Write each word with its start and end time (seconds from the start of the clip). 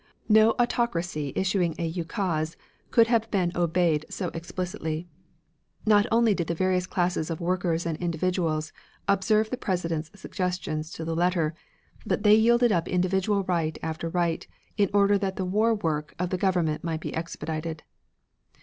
No 0.29 0.53
autocracy 0.57 1.31
issuing 1.35 1.75
a 1.77 1.87
ukase 1.87 2.55
could 2.89 3.05
have 3.05 3.29
been 3.29 3.51
obeyed 3.55 4.03
so 4.09 4.29
explicitly. 4.29 5.07
Not 5.85 6.07
only 6.11 6.33
did 6.33 6.47
the 6.47 6.55
various 6.55 6.87
classes 6.87 7.29
of 7.29 7.39
workers 7.39 7.85
and 7.85 7.99
individuals 7.99 8.73
observe 9.07 9.51
the 9.51 9.57
President's 9.57 10.09
suggestions 10.19 10.89
to 10.93 11.05
the 11.05 11.15
letter, 11.15 11.53
but 12.03 12.23
they 12.23 12.33
yielded 12.33 12.71
up 12.71 12.87
individual 12.87 13.43
right 13.43 13.77
after 13.83 14.09
right 14.09 14.47
in 14.75 14.89
order 14.91 15.19
that 15.19 15.35
the 15.35 15.45
war 15.45 15.75
work 15.75 16.15
of 16.17 16.31
the 16.31 16.35
government 16.39 16.83
might 16.83 17.01
be 17.01 17.13
expedited. 17.13 17.83